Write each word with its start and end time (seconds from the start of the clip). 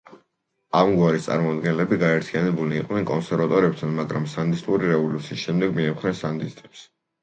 ამ 0.79 0.93
გვარის 0.99 1.27
წარმომადგენლები 1.27 1.99
გაერთიანებულნი 2.05 2.81
იყვნენ 2.85 3.07
კონსერვატორებთან, 3.13 3.95
მაგრამ 4.03 4.29
სანდინისტური 4.35 4.93
რევოლუციის 4.97 5.49
შემდეგ 5.49 5.81
მიემხრნენ 5.83 6.23
სანდინისტებს. 6.27 6.89